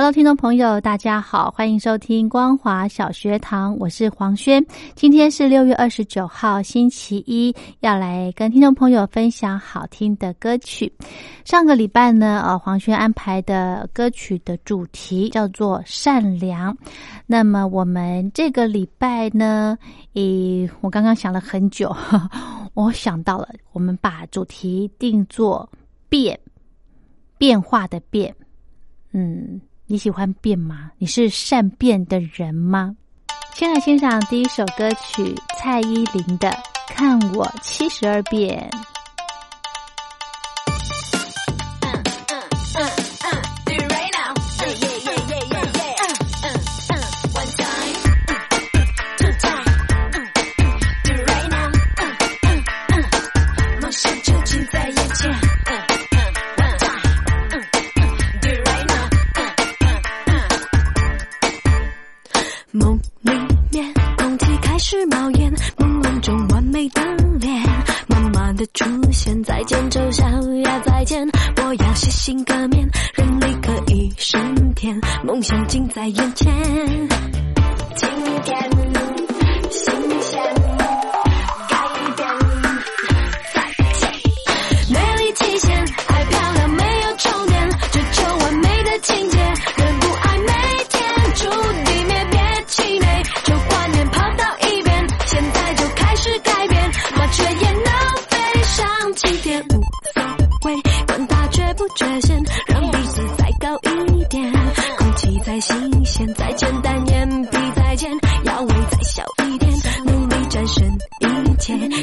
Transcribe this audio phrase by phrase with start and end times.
[0.00, 4.64] Hello，听众朋友，大家好，欢迎收听光华小学堂，我是黄轩。
[4.94, 10.90] 今天是六月二十九号，星期一，要来跟听众朋友分享好听的歌曲。
[11.44, 16.74] 上个礼拜呢，呃，黄轩安排的歌曲的主题叫做善良。
[17.26, 19.76] 那么我们这个礼拜呢，
[20.14, 21.94] 诶，我刚刚想了很久，
[22.72, 25.70] 我想到了，我们把主题定做
[26.08, 26.40] 变，
[27.36, 28.34] 变化的变，
[29.12, 29.60] 嗯。
[29.90, 30.92] 你喜欢变吗？
[30.98, 32.94] 你是善变的人吗？
[33.52, 36.48] 先来欣赏第一首歌曲，蔡依林的
[36.86, 38.70] 《看我七十二变》。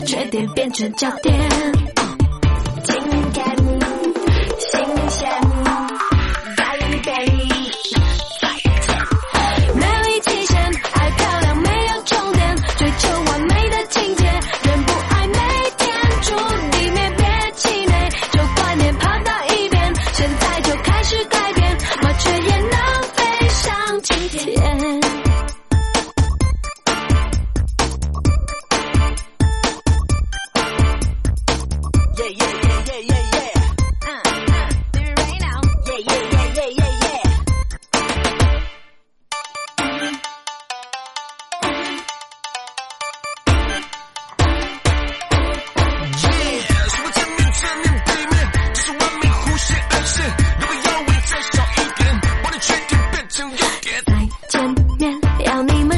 [0.05, 2.16] 缺点变成焦点。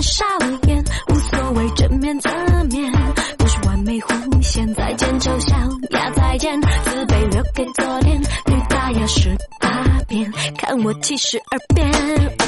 [0.10, 0.26] 少
[0.68, 2.30] 眼无所谓正面侧
[2.72, 2.92] 面
[3.38, 5.56] 不是完美弧线再见丑小
[5.92, 9.70] 鸭再见自卑留给昨天女大要十八
[10.08, 12.39] 变看我七十二变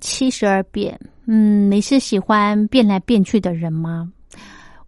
[0.00, 0.98] 七十二变。
[1.26, 4.10] 嗯，你是喜欢变来变去的人吗？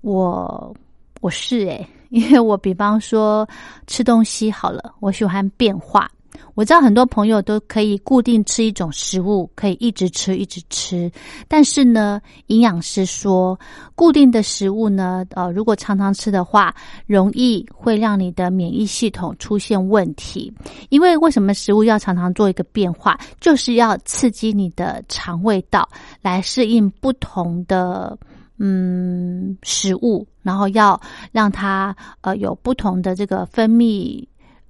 [0.00, 0.75] 我
[1.20, 3.49] 我是诶，因为我比方说
[3.87, 6.10] 吃东西好了，我喜欢变化。
[6.55, 11.11] 我知道很多朋友都可以固定吃一种食物，可以一直吃一直吃。
[11.49, 13.58] 但是呢，营养师说，
[13.94, 16.75] 固定的食物呢，呃，如果常常吃的话，
[17.06, 20.52] 容易会让你的免疫系统出现问题。
[20.90, 25.88] 因为为什么食物要常常做一个变化，就是要刺激你的肠胃道
[26.20, 28.19] 来适应不同的
[28.58, 31.00] 嗯食物，然后要
[31.31, 34.23] 让它呃有不同的这个分泌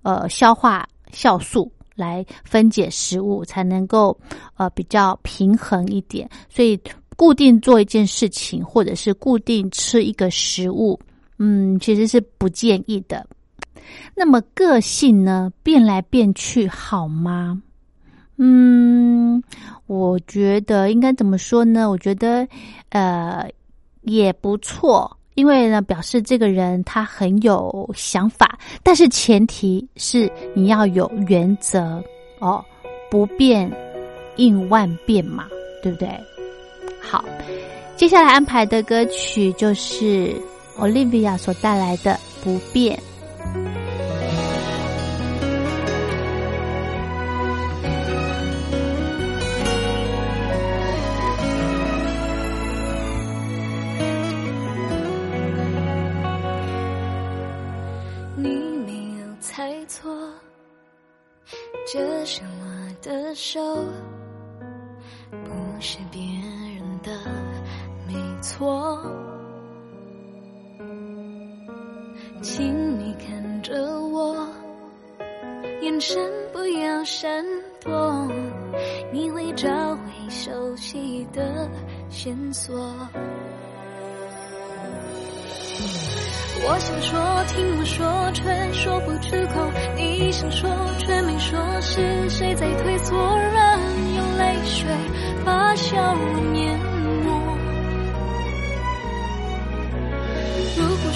[0.03, 0.87] 呃消化。
[1.12, 4.19] 酵素来分解食物，才能够
[4.56, 6.29] 呃比较平衡一点。
[6.49, 6.81] 所以
[7.17, 10.99] 固定做一件事情，或者是固定吃一个食物，
[11.38, 13.26] 嗯，其实是不建议的。
[14.14, 17.62] 那么个性呢，变来变去好吗？
[18.38, 19.43] 嗯，
[19.87, 21.88] 我觉得应该怎么说呢？
[21.88, 22.49] 我觉得
[22.88, 23.49] 呃
[24.00, 25.17] 也不错。
[25.34, 32.02] 因为呢，表示这个人他很有想法，但是前提是你要有原则
[32.38, 32.64] 哦，
[33.11, 33.70] 不变
[34.37, 35.46] 应万变嘛，
[35.82, 36.08] 对不对？
[37.00, 37.25] 好，
[37.96, 40.34] 接下来安排的歌曲就是
[40.79, 42.12] Olivia 所带来的
[42.44, 42.96] 《不变》。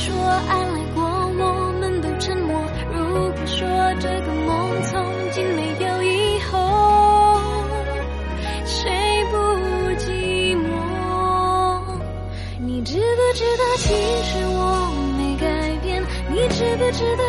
[0.06, 2.62] 说爱来过，我们都沉默。
[2.92, 3.66] 如果说
[3.98, 6.54] 这个梦从今没有以后，
[8.64, 8.88] 谁
[9.32, 9.36] 不
[9.98, 11.82] 寂寞？
[12.60, 13.88] 你知不知道，其
[14.22, 16.00] 实我没改变。
[16.30, 17.24] 你知不知道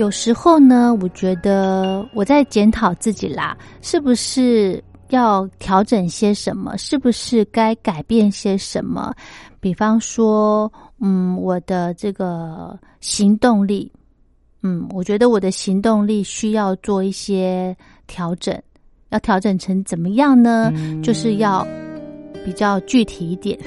[0.00, 6.74] 有时候呢，我觉得我在检讨自己啦，是不是要调整些什么？
[6.78, 9.12] 是不是该改变些什么？
[9.60, 13.92] 比方说，嗯，我的这个行动力，
[14.62, 17.76] 嗯，我觉得我的行动力需要做一些
[18.06, 18.58] 调整。
[19.10, 20.72] 要调整成怎么样呢？
[21.02, 21.66] 就是要
[22.44, 23.58] 比较具体一点，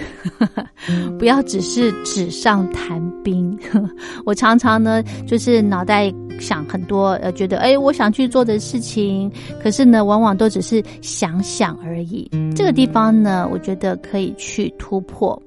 [1.19, 3.57] 不要只是纸上谈兵。
[4.25, 12.29] 我常常呢，就是脑袋想很多，呃，觉得哎，我想去做的事情，可是呢，往往都只是想想而已。
[12.55, 15.41] 这个地方呢，我觉得可以去突破。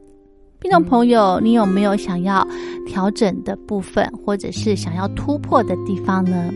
[0.60, 2.46] 听众朋友，你有没有想要
[2.86, 6.52] 调整的部分，或者是想要突破的地方呢？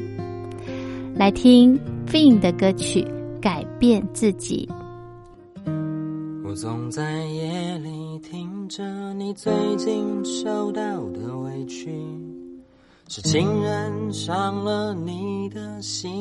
[1.14, 3.06] 来听 Fin 的歌曲。
[3.40, 4.68] 改变自己。
[6.50, 11.94] 我总在夜里听着你最近受到的委屈，
[13.06, 16.12] 是情人伤了你的心，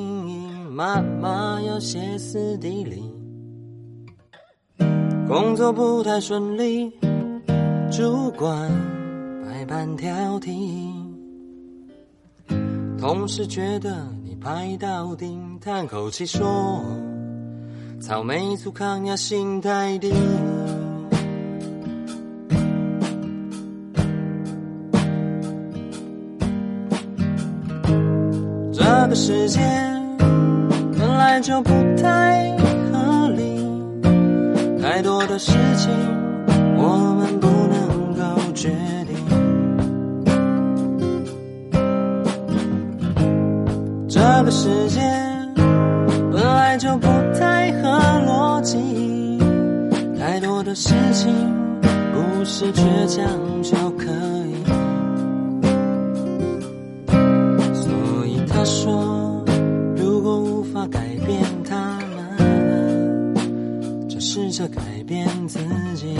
[0.69, 3.11] 妈妈要歇斯底里，
[5.27, 6.91] 工作不太顺利，
[7.91, 8.71] 主管
[9.43, 10.91] 百般挑剔，
[12.99, 16.83] 同事觉得你拍到顶，叹口气说。
[18.01, 20.11] 草莓族抗压心太低，
[28.73, 29.59] 这个世界
[30.97, 31.69] 本来就不
[32.01, 32.57] 太
[32.91, 33.63] 合理，
[34.81, 35.91] 太多的事情
[36.77, 38.69] 我们不能够决
[39.05, 39.15] 定，
[44.07, 44.99] 这个世界
[46.31, 47.18] 本来就不。
[50.69, 51.33] 的事情
[52.13, 53.27] 不是倔强
[53.63, 54.05] 就可
[54.45, 54.53] 以，
[57.73, 57.91] 所
[58.27, 59.43] 以他说，
[59.97, 61.97] 如果无法改变他
[62.37, 63.35] 们，
[64.07, 65.57] 就试着改变自
[65.95, 66.15] 己。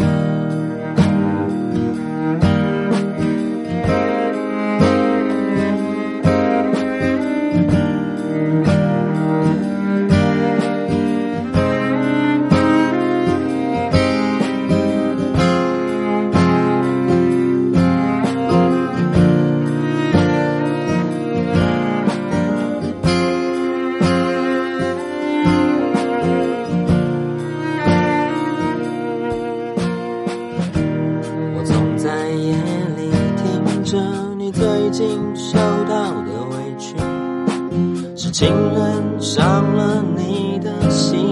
[38.40, 41.30] 情人伤了你的心，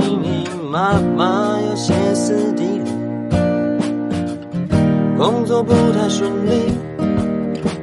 [0.70, 2.92] 妈妈要歇斯底里，
[5.18, 6.74] 工作不太顺利，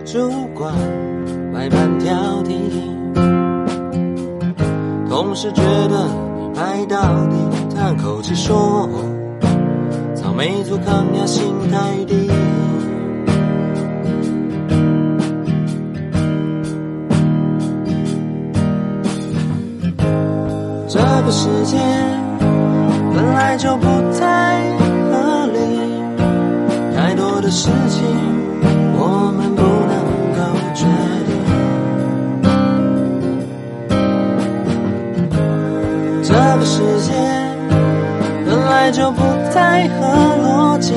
[0.05, 0.75] 主管
[1.55, 2.53] 百般挑剔，
[5.09, 6.07] 同事觉得
[6.39, 7.01] 你拍到
[7.31, 8.87] 底，叹口气说，
[10.15, 12.34] 草莓族抗压心太低。
[36.85, 37.13] 世界
[38.45, 39.23] 本来就不
[39.55, 40.07] 太合
[40.45, 40.93] 逻辑，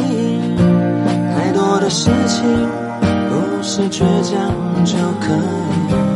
[1.34, 2.44] 太多的事情
[3.30, 4.52] 不是倔强
[4.84, 6.07] 就可以。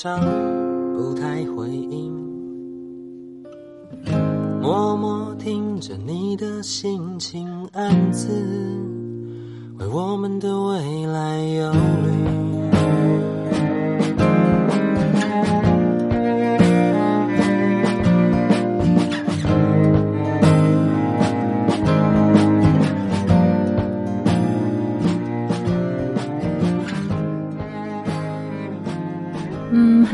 [0.00, 0.20] 通常
[0.94, 2.12] 不太回应，
[4.60, 8.28] 默默听着你的心情，暗自。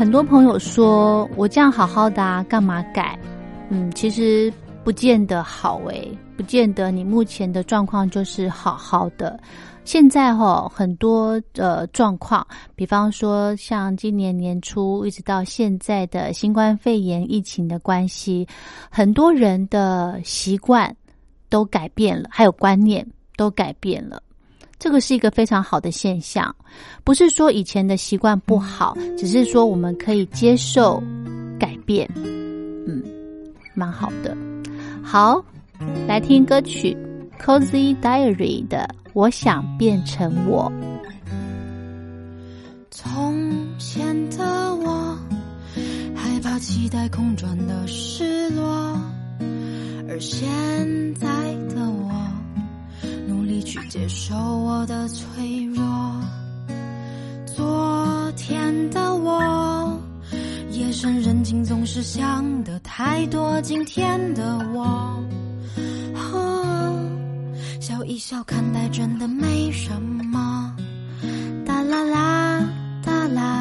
[0.05, 3.17] 很多朋友说我这样好好的啊，干嘛改？
[3.71, 9.39] 嗯，其实不见得好诶，不见得你目前的状况就是好好的。
[9.83, 12.45] 现在哈很多呃状况，
[12.75, 18.47] 比方说像今年年初一直到现在的新冠肺炎疫情的关系，
[18.91, 20.95] 很多人的习惯
[21.49, 23.03] 都改变了，还有观念
[23.35, 24.21] 都改变了。
[24.77, 26.55] 这个是一个非常好的现象，
[27.03, 31.01] 不是说以前的习惯不好，只是说我们可以接受
[31.59, 33.01] 改变，嗯，
[33.73, 34.35] 蛮好的。
[35.03, 35.43] 好，
[36.07, 36.95] 来听歌曲
[37.43, 38.87] 《Cozy Diary》的。
[39.13, 40.69] 我想变成我。
[42.91, 45.17] 从前的我
[46.13, 48.99] 害怕期待空转的失落，
[50.09, 50.45] 而现
[51.15, 51.27] 在
[51.73, 52.04] 的我
[53.75, 55.83] 去接受我的脆弱。
[57.45, 59.99] 昨天的我
[60.71, 65.21] 夜深人静总是想的太多，今天的我。
[67.81, 70.73] 笑一笑，看待真的没什么。
[71.65, 72.63] 哒啦啦，
[73.03, 73.54] 哒啦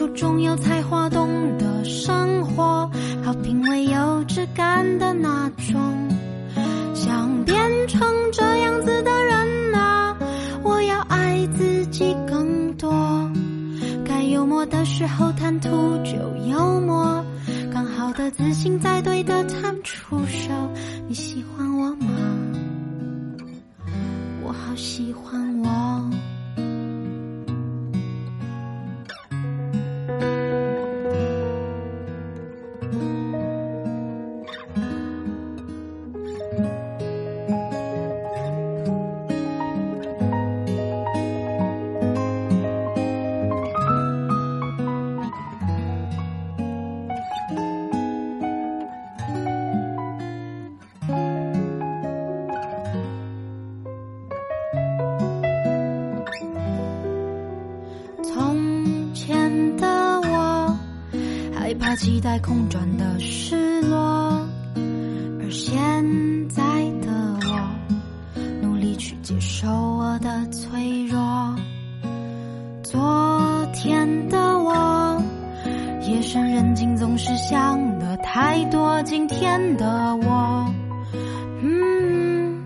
[0.00, 1.28] 出众有才华，懂
[1.58, 2.90] 得生活。
[3.22, 6.08] 好品味有质感的那种，
[6.94, 7.54] 想变
[7.86, 8.00] 成
[8.32, 10.16] 这样子的人啊！
[10.62, 13.30] 我要爱自己更多，
[14.02, 15.68] 该幽默的时候谈吐
[16.02, 16.12] 就
[16.48, 17.22] 幽默，
[17.70, 18.99] 刚好的自信在
[78.32, 80.72] 太多，今天的我，
[81.62, 82.62] 嗯，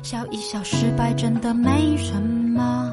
[0.00, 2.87] 笑一笑，失败真的没什么。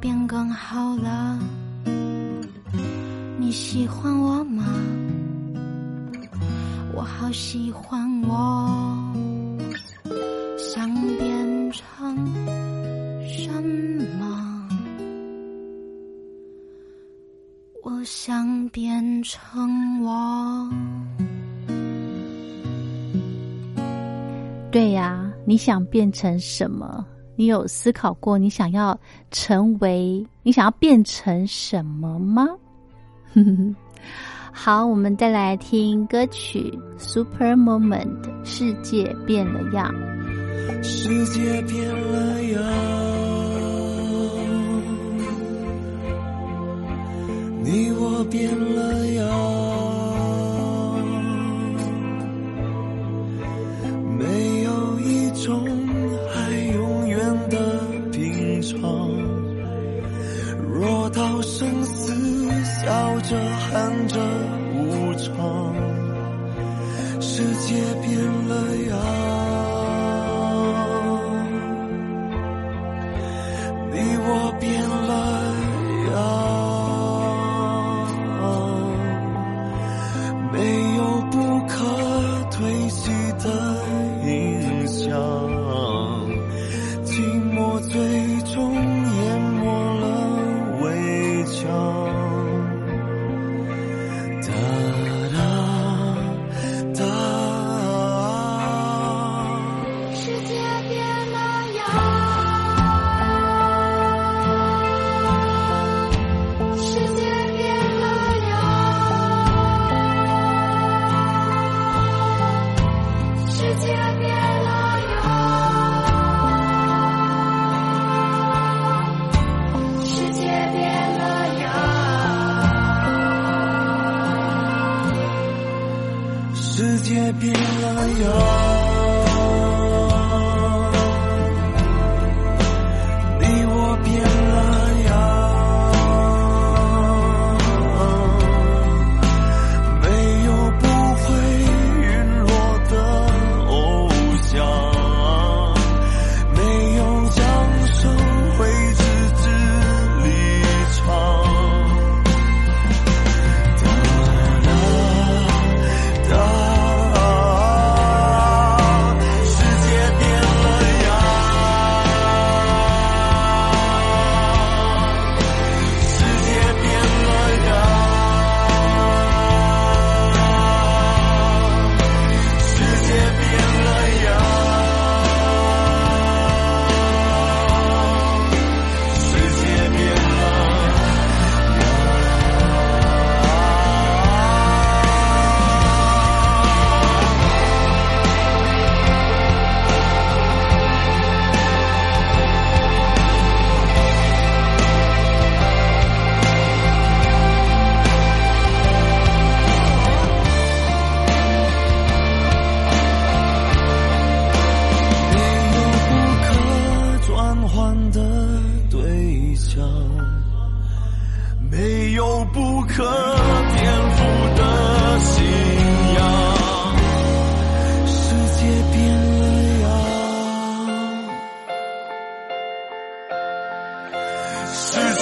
[0.00, 1.38] 变更好了。
[3.38, 4.64] 你喜欢我吗？
[6.92, 9.12] 我好喜欢我。
[10.58, 11.82] 想变成
[13.26, 13.50] 什
[14.18, 14.68] 么？
[17.82, 20.68] 我想变成我。
[24.70, 27.06] 对呀你想变成什么？
[27.36, 28.98] 你有思考过你想要
[29.30, 32.48] 成为、你想要变成什么吗？
[34.50, 39.94] 好，我们再来听歌曲《Super Moment》，世界变了样。
[40.82, 42.62] 世界变了样，
[47.62, 49.28] 你我变了样，
[54.18, 55.62] 没有一种
[64.06, 64.35] 着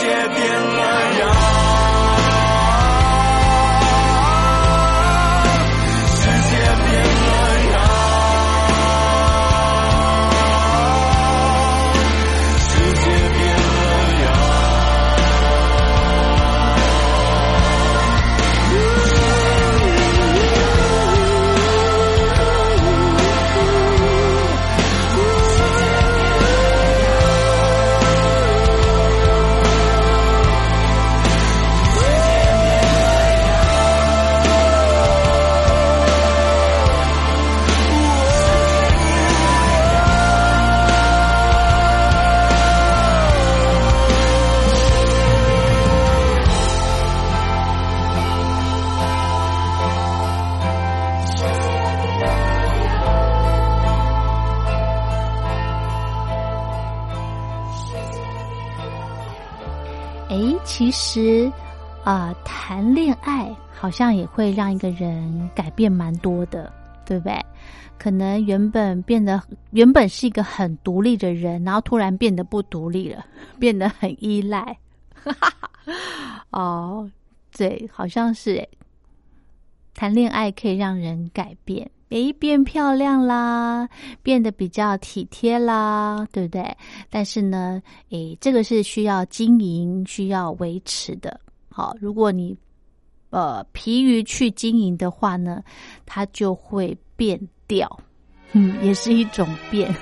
[0.04, 0.73] 也变了
[60.28, 61.50] 诶，其实
[62.04, 66.72] 啊、谈恋爱好像也会让一个人改变蛮多的，
[67.06, 67.38] 对不对？
[67.98, 73.24] 可能原本变得原本是一个很独立的人，然后突然变得不独立了，
[73.58, 74.76] 变得很依赖。
[76.50, 77.08] 哦，
[77.56, 78.68] 对，好像是诶。
[79.94, 83.88] 谈恋爱可以让人改变，诶，变漂亮啦，
[84.22, 86.77] 变得比较体贴啦，对不对？
[87.11, 91.40] 但是呢，诶，这个是需要经营、需要维持的。
[91.68, 92.57] 好，如果你
[93.31, 95.61] 呃疲于去经营的话呢，
[96.07, 97.98] 它就会变掉，
[98.53, 99.92] 嗯，也是一种变。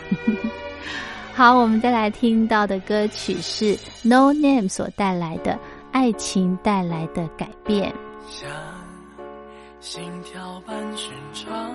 [1.33, 3.75] 好，我们再来听到的歌曲是
[4.07, 5.53] No Name 所带来的
[5.91, 7.91] 《爱情带来的改变》。
[8.29, 8.51] 像
[9.81, 11.75] 心跳般寻常，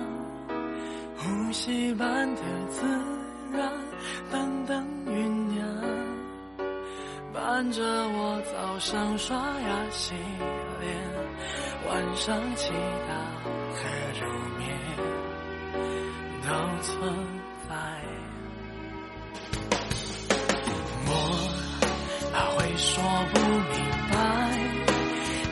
[1.48, 2.86] 呼吸般的自
[3.56, 3.72] 然，
[4.30, 5.10] 淡淡酝
[5.48, 5.66] 酿，
[7.32, 10.12] 伴着我早上刷牙洗
[10.78, 10.94] 脸，
[11.88, 12.70] 晚上祈
[13.08, 13.12] 祷
[13.72, 13.80] 和
[14.20, 14.76] 入眠，
[16.42, 16.48] 都
[16.82, 17.16] 存
[17.66, 17.74] 在。
[21.06, 21.10] 我
[22.30, 23.40] 怕会说不
[23.72, 23.74] 明
[24.12, 24.14] 白，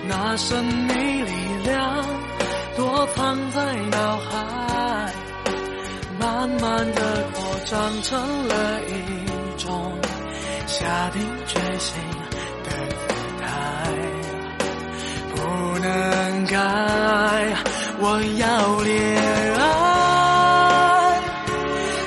[0.07, 1.33] 那神秘力
[1.65, 2.05] 量
[2.77, 5.11] 躲藏在脑海，
[6.19, 7.01] 慢慢的
[7.35, 8.93] 扩张成了一
[9.59, 9.93] 种
[10.67, 11.95] 下定决心
[12.65, 12.71] 的
[13.07, 13.47] 姿态，
[15.35, 15.37] 不
[15.79, 15.87] 能
[16.47, 16.55] 改，
[17.99, 18.05] 我
[18.39, 18.45] 要
[18.83, 18.95] 恋
[19.57, 19.65] 爱，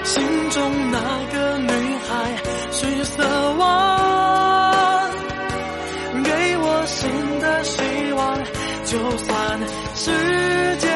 [0.03, 0.15] 心
[0.49, 0.57] 中
[0.91, 0.97] 那
[1.31, 1.69] 个女
[2.07, 2.09] 孩
[2.71, 5.11] 血色望，
[6.23, 8.37] 给我新的希望，
[8.85, 9.59] 就算
[9.95, 10.11] 世
[10.77, 10.87] 界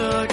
[0.00, 0.29] 在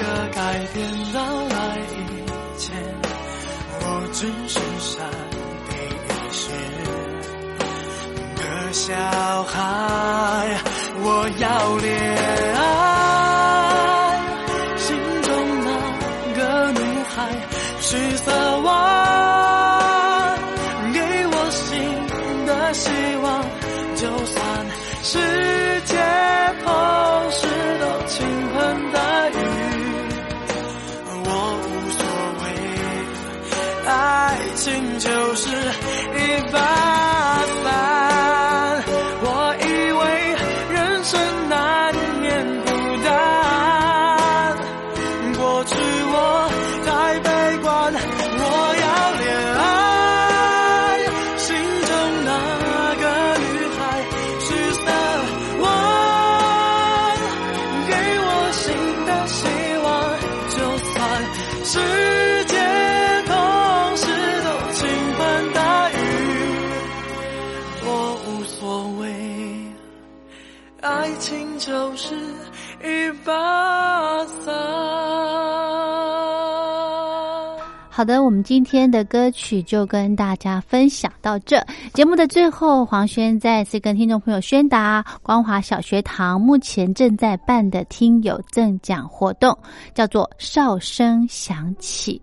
[77.97, 81.59] 好的，我们今天的歌曲就跟大家分享到这。
[81.95, 89.57] 节目的最后，黄轩再次跟听众朋友宣达，光华小学堂目前正在办的听友赠奖活动，
[89.95, 92.21] 叫做“哨声响起”。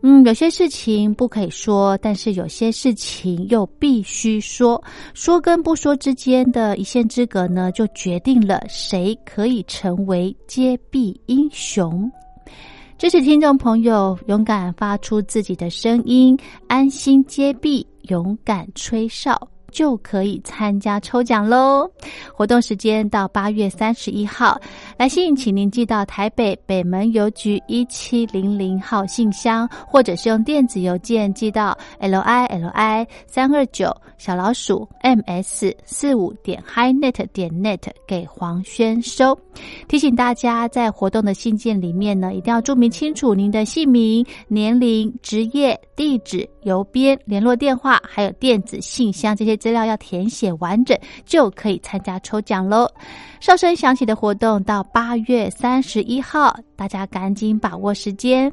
[0.00, 4.82] 嗯，有些事情不可以说，但是有些事情又必须说。
[5.12, 12.10] 说跟不说之间的一线之隔呢，就决定了谁可以成为揭弊英雄。
[12.98, 21.88] 支持听众朋友勇敢发出自己的声音，安心接币，勇敢吹哨，就可以参加抽奖喽！
[22.34, 24.60] 活动时间到八月三十一号，
[24.96, 39.38] 来信请您寄到台北北门邮局一七零零号信箱，或者是用电子邮件寄到 l i l i 三二九小老鼠 m s 四五点 highnet 点 net 给黄轩收。
[39.88, 52.90] 提醒大家，在活动的信件里面呢，一定要注明清楚您的姓名、年龄、职业、地址、邮编、联络电话，还有电子信箱这些资料要填写完整，就可以参加抽奖喽。
[53.40, 58.50] 哨声响起的活动到八月三十一号，大家赶紧把握时间。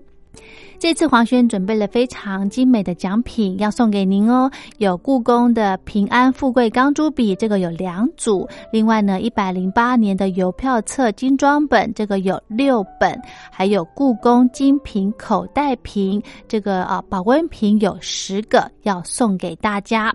[0.77, 13.15] 这次黄轩准备了非常精美的奖品要送给您哦，有故宫的平安富贵钢珠笔，这个有两组；另外呢，一百零八年的邮票册精装本，这个有六本；
[13.49, 20.13] 还有故宫精品口袋瓶，这个啊保温瓶有十个要送给大家，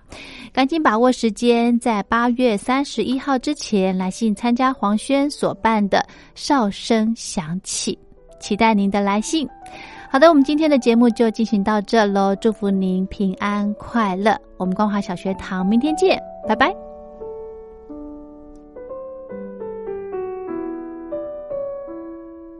[0.53, 7.99] 赶紧把握时间，在八月三十一号之前来信参加黄轩所办的哨声响起，
[8.41, 9.49] 期待您的来信。
[10.13, 14.37] 好的，我们今天的节目就进行到这喽，祝福您平安快乐。
[14.57, 16.90] 我们光华小学堂明天见，拜拜。